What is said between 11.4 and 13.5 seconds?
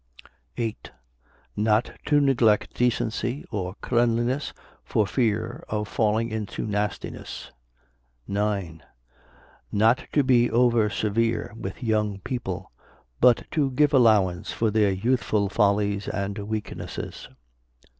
with young people, but